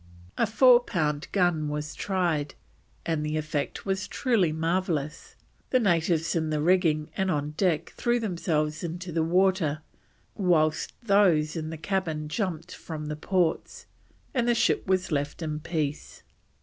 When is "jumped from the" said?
12.29-13.15